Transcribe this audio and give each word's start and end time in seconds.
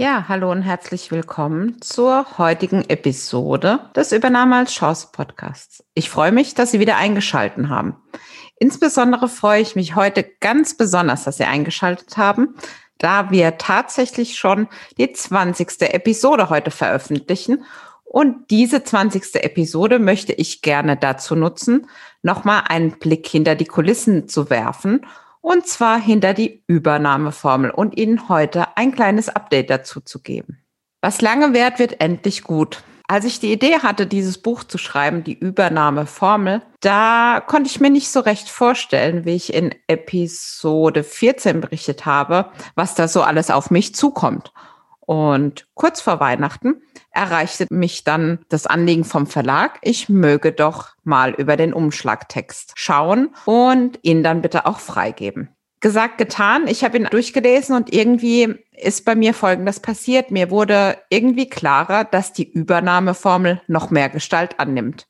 Ja, 0.00 0.24
hallo 0.28 0.50
und 0.50 0.62
herzlich 0.62 1.10
willkommen 1.10 1.82
zur 1.82 2.38
heutigen 2.38 2.88
Episode 2.88 3.80
des 3.94 4.12
Übernahme 4.12 4.56
als 4.56 4.72
Chance 4.72 5.08
Podcasts. 5.12 5.84
Ich 5.92 6.08
freue 6.08 6.32
mich, 6.32 6.54
dass 6.54 6.70
Sie 6.70 6.80
wieder 6.80 6.96
eingeschaltet 6.96 7.68
haben. 7.68 7.96
Insbesondere 8.58 9.28
freue 9.28 9.60
ich 9.60 9.76
mich 9.76 9.96
heute 9.96 10.24
ganz 10.40 10.74
besonders, 10.74 11.24
dass 11.24 11.36
Sie 11.36 11.44
eingeschaltet 11.44 12.16
haben, 12.16 12.54
da 12.96 13.30
wir 13.30 13.58
tatsächlich 13.58 14.38
schon 14.38 14.68
die 14.96 15.12
20. 15.12 15.82
Episode 15.92 16.48
heute 16.48 16.70
veröffentlichen. 16.70 17.64
Und 18.02 18.50
diese 18.50 18.82
20. 18.82 19.44
Episode 19.44 19.98
möchte 19.98 20.32
ich 20.32 20.62
gerne 20.62 20.96
dazu 20.96 21.36
nutzen, 21.36 21.88
nochmal 22.22 22.62
einen 22.70 22.98
Blick 22.98 23.26
hinter 23.26 23.54
die 23.54 23.66
Kulissen 23.66 24.28
zu 24.28 24.48
werfen 24.48 25.04
und 25.40 25.66
zwar 25.66 26.00
hinter 26.00 26.34
die 26.34 26.64
Übernahmeformel 26.66 27.70
und 27.70 27.96
Ihnen 27.96 28.28
heute 28.28 28.76
ein 28.76 28.92
kleines 28.92 29.28
Update 29.28 29.70
dazu 29.70 30.00
zu 30.00 30.22
geben. 30.22 30.64
Was 31.00 31.22
lange 31.22 31.54
währt, 31.54 31.78
wird 31.78 32.00
endlich 32.00 32.42
gut. 32.42 32.82
Als 33.08 33.24
ich 33.24 33.40
die 33.40 33.52
Idee 33.52 33.78
hatte, 33.78 34.06
dieses 34.06 34.38
Buch 34.38 34.62
zu 34.62 34.78
schreiben, 34.78 35.24
die 35.24 35.36
Übernahmeformel, 35.36 36.62
da 36.78 37.42
konnte 37.44 37.68
ich 37.68 37.80
mir 37.80 37.90
nicht 37.90 38.08
so 38.08 38.20
recht 38.20 38.48
vorstellen, 38.48 39.24
wie 39.24 39.34
ich 39.34 39.52
in 39.52 39.74
Episode 39.88 41.02
14 41.02 41.60
berichtet 41.60 42.06
habe, 42.06 42.52
was 42.76 42.94
da 42.94 43.08
so 43.08 43.22
alles 43.22 43.50
auf 43.50 43.72
mich 43.72 43.96
zukommt. 43.96 44.52
Und 45.10 45.66
kurz 45.74 46.00
vor 46.00 46.20
Weihnachten 46.20 46.82
erreichte 47.10 47.66
mich 47.68 48.04
dann 48.04 48.38
das 48.48 48.68
Anliegen 48.68 49.02
vom 49.02 49.26
Verlag, 49.26 49.80
ich 49.82 50.08
möge 50.08 50.52
doch 50.52 50.90
mal 51.02 51.32
über 51.32 51.56
den 51.56 51.72
Umschlagtext 51.72 52.74
schauen 52.76 53.34
und 53.44 53.98
ihn 54.02 54.22
dann 54.22 54.40
bitte 54.40 54.66
auch 54.66 54.78
freigeben. 54.78 55.48
Gesagt, 55.80 56.16
getan. 56.18 56.68
Ich 56.68 56.84
habe 56.84 56.96
ihn 56.96 57.08
durchgelesen 57.10 57.74
und 57.74 57.92
irgendwie 57.92 58.54
ist 58.70 59.04
bei 59.04 59.16
mir 59.16 59.34
Folgendes 59.34 59.80
passiert. 59.80 60.30
Mir 60.30 60.48
wurde 60.52 60.98
irgendwie 61.08 61.48
klarer, 61.48 62.04
dass 62.04 62.32
die 62.32 62.48
Übernahmeformel 62.48 63.62
noch 63.66 63.90
mehr 63.90 64.10
Gestalt 64.10 64.60
annimmt. 64.60 65.08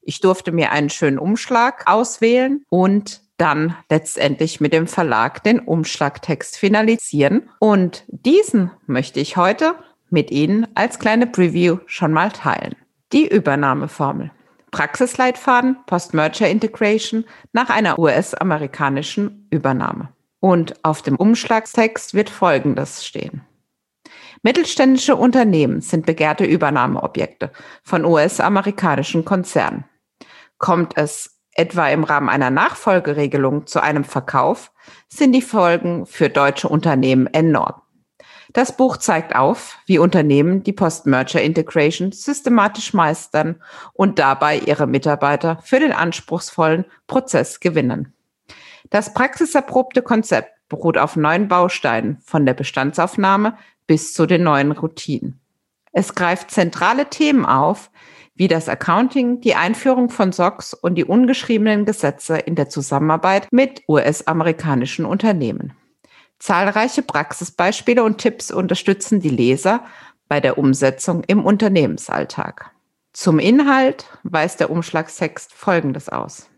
Ich 0.00 0.20
durfte 0.20 0.52
mir 0.52 0.70
einen 0.70 0.90
schönen 0.90 1.18
Umschlag 1.18 1.90
auswählen 1.90 2.64
und 2.68 3.22
dann 3.40 3.74
letztendlich 3.88 4.60
mit 4.60 4.72
dem 4.72 4.86
Verlag 4.86 5.42
den 5.42 5.60
Umschlagtext 5.60 6.58
finalisieren. 6.58 7.48
Und 7.58 8.04
diesen 8.08 8.70
möchte 8.86 9.20
ich 9.20 9.36
heute 9.36 9.74
mit 10.10 10.30
Ihnen 10.30 10.66
als 10.74 10.98
kleine 10.98 11.26
Preview 11.26 11.78
schon 11.86 12.12
mal 12.12 12.30
teilen. 12.30 12.76
Die 13.12 13.26
Übernahmeformel. 13.26 14.30
Praxisleitfaden 14.70 15.76
Post-Merger 15.86 16.48
Integration 16.48 17.24
nach 17.52 17.70
einer 17.70 17.98
US-amerikanischen 17.98 19.48
Übernahme. 19.50 20.10
Und 20.40 20.84
auf 20.84 21.02
dem 21.02 21.16
Umschlagstext 21.16 22.14
wird 22.14 22.30
Folgendes 22.30 23.04
stehen. 23.04 23.42
Mittelständische 24.42 25.16
Unternehmen 25.16 25.80
sind 25.80 26.06
begehrte 26.06 26.44
Übernahmeobjekte 26.44 27.52
von 27.82 28.04
US-amerikanischen 28.04 29.24
Konzernen. 29.24 29.84
Kommt 30.58 30.96
es 30.96 31.39
etwa 31.54 31.88
im 31.88 32.04
Rahmen 32.04 32.28
einer 32.28 32.50
Nachfolgeregelung 32.50 33.66
zu 33.66 33.82
einem 33.82 34.04
Verkauf, 34.04 34.72
sind 35.08 35.32
die 35.32 35.42
Folgen 35.42 36.06
für 36.06 36.28
deutsche 36.28 36.68
Unternehmen 36.68 37.26
enorm. 37.26 37.82
Das 38.52 38.76
Buch 38.76 38.96
zeigt 38.96 39.36
auf, 39.36 39.78
wie 39.86 39.98
Unternehmen 39.98 40.64
die 40.64 40.72
Post-Merger 40.72 41.40
Integration 41.40 42.10
systematisch 42.10 42.94
meistern 42.94 43.62
und 43.92 44.18
dabei 44.18 44.58
ihre 44.58 44.88
Mitarbeiter 44.88 45.60
für 45.62 45.78
den 45.78 45.92
anspruchsvollen 45.92 46.84
Prozess 47.06 47.60
gewinnen. 47.60 48.12
Das 48.90 49.14
praxiserprobte 49.14 50.02
Konzept 50.02 50.50
beruht 50.68 50.98
auf 50.98 51.14
neun 51.14 51.46
Bausteinen 51.46 52.18
von 52.24 52.44
der 52.44 52.54
Bestandsaufnahme 52.54 53.56
bis 53.86 54.14
zu 54.14 54.26
den 54.26 54.42
neuen 54.42 54.72
Routinen. 54.72 55.40
Es 55.92 56.14
greift 56.14 56.50
zentrale 56.50 57.08
Themen 57.08 57.44
auf, 57.44 57.90
wie 58.40 58.48
das 58.48 58.70
Accounting, 58.70 59.42
die 59.42 59.54
Einführung 59.54 60.08
von 60.08 60.32
SOX 60.32 60.72
und 60.72 60.94
die 60.94 61.04
ungeschriebenen 61.04 61.84
Gesetze 61.84 62.38
in 62.38 62.54
der 62.54 62.70
Zusammenarbeit 62.70 63.46
mit 63.50 63.82
US-amerikanischen 63.86 65.04
Unternehmen. 65.04 65.74
Zahlreiche 66.38 67.02
Praxisbeispiele 67.02 68.02
und 68.02 68.16
Tipps 68.16 68.50
unterstützen 68.50 69.20
die 69.20 69.28
Leser 69.28 69.84
bei 70.26 70.40
der 70.40 70.56
Umsetzung 70.56 71.22
im 71.26 71.44
Unternehmensalltag. 71.44 72.70
Zum 73.12 73.40
Inhalt 73.40 74.06
weist 74.22 74.60
der 74.60 74.70
Umschlagstext 74.70 75.52
Folgendes 75.52 76.08
aus. 76.08 76.48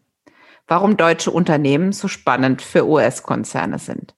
Warum 0.68 0.96
deutsche 0.96 1.32
Unternehmen 1.32 1.90
so 1.90 2.06
spannend 2.06 2.62
für 2.62 2.86
US-Konzerne 2.86 3.80
sind. 3.80 4.14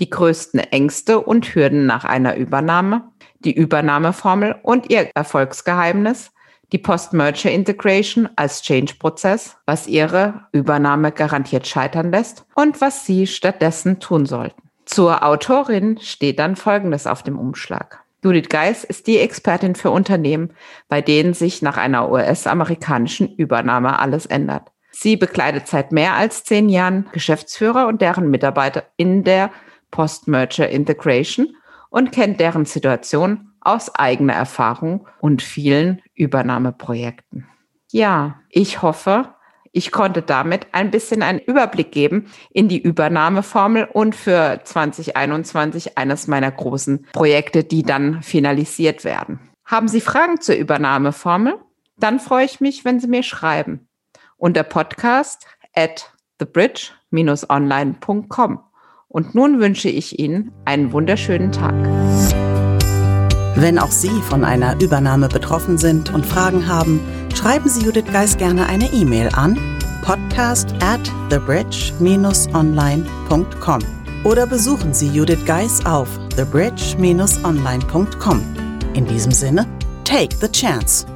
Die 0.00 0.08
größten 0.08 0.60
Ängste 0.60 1.20
und 1.20 1.54
Hürden 1.54 1.84
nach 1.84 2.06
einer 2.06 2.36
Übernahme, 2.36 3.12
die 3.40 3.52
Übernahmeformel 3.52 4.56
und 4.62 4.88
ihr 4.88 5.10
Erfolgsgeheimnis, 5.14 6.32
die 6.72 6.78
Post-Merger 6.78 7.50
Integration 7.50 8.28
als 8.36 8.62
Change-Prozess, 8.62 9.56
was 9.66 9.86
ihre 9.86 10.46
Übernahme 10.52 11.12
garantiert 11.12 11.66
scheitern 11.66 12.10
lässt 12.10 12.46
und 12.54 12.80
was 12.80 13.04
sie 13.04 13.26
stattdessen 13.26 14.00
tun 14.00 14.26
sollten. 14.26 14.62
Zur 14.86 15.22
Autorin 15.22 15.98
steht 16.00 16.38
dann 16.38 16.56
Folgendes 16.56 17.06
auf 17.06 17.22
dem 17.22 17.38
Umschlag. 17.38 18.02
Judith 18.24 18.48
Geis 18.48 18.84
ist 18.84 19.06
die 19.06 19.18
Expertin 19.18 19.74
für 19.74 19.90
Unternehmen, 19.90 20.54
bei 20.88 21.00
denen 21.00 21.34
sich 21.34 21.60
nach 21.60 21.76
einer 21.76 22.10
US-amerikanischen 22.10 23.34
Übernahme 23.36 23.98
alles 23.98 24.26
ändert. 24.26 24.70
Sie 24.92 25.16
bekleidet 25.16 25.66
seit 25.66 25.92
mehr 25.92 26.14
als 26.14 26.44
zehn 26.44 26.68
Jahren 26.68 27.08
Geschäftsführer 27.12 27.86
und 27.86 28.00
deren 28.00 28.30
Mitarbeiter 28.30 28.84
in 28.96 29.24
der 29.24 29.50
Post-Merger 29.90 30.68
Integration 30.68 31.56
und 31.90 32.12
kennt 32.12 32.40
deren 32.40 32.64
Situation 32.64 33.51
aus 33.64 33.94
eigener 33.94 34.34
Erfahrung 34.34 35.06
und 35.20 35.42
vielen 35.42 36.02
Übernahmeprojekten. 36.14 37.46
Ja, 37.90 38.40
ich 38.48 38.82
hoffe, 38.82 39.34
ich 39.72 39.90
konnte 39.90 40.22
damit 40.22 40.68
ein 40.72 40.90
bisschen 40.90 41.22
einen 41.22 41.38
Überblick 41.38 41.92
geben 41.92 42.26
in 42.50 42.68
die 42.68 42.80
Übernahmeformel 42.80 43.88
und 43.90 44.14
für 44.14 44.60
2021 44.62 45.96
eines 45.96 46.26
meiner 46.26 46.50
großen 46.50 47.06
Projekte, 47.12 47.64
die 47.64 47.82
dann 47.82 48.22
finalisiert 48.22 49.04
werden. 49.04 49.40
Haben 49.64 49.88
Sie 49.88 50.02
Fragen 50.02 50.38
zur 50.40 50.56
Übernahmeformel? 50.56 51.54
Dann 51.96 52.20
freue 52.20 52.44
ich 52.44 52.60
mich, 52.60 52.84
wenn 52.84 53.00
Sie 53.00 53.08
mir 53.08 53.22
schreiben. 53.22 53.88
Unter 54.36 54.64
podcast 54.64 55.46
at 55.74 56.12
thebridge-online.com. 56.38 58.60
Und 59.08 59.34
nun 59.34 59.58
wünsche 59.60 59.88
ich 59.88 60.18
Ihnen 60.18 60.52
einen 60.64 60.92
wunderschönen 60.92 61.52
Tag. 61.52 61.74
Wenn 63.54 63.78
auch 63.78 63.92
Sie 63.92 64.20
von 64.28 64.44
einer 64.44 64.80
Übernahme 64.80 65.28
betroffen 65.28 65.78
sind 65.78 66.12
und 66.12 66.26
Fragen 66.26 66.68
haben, 66.68 67.00
schreiben 67.34 67.68
Sie 67.68 67.84
Judith 67.84 68.12
Geis 68.12 68.36
gerne 68.36 68.66
eine 68.66 68.92
E-Mail 68.92 69.28
an 69.34 69.56
podcast 70.02 70.74
at 70.80 71.00
thebridge-online.com 71.30 73.80
oder 74.24 74.46
besuchen 74.46 74.92
Sie 74.92 75.08
Judith 75.08 75.44
Geis 75.46 75.86
auf 75.86 76.08
thebridge-online.com. 76.36 78.42
In 78.94 79.06
diesem 79.06 79.32
Sinne, 79.32 79.66
take 80.04 80.36
the 80.36 80.48
chance. 80.48 81.06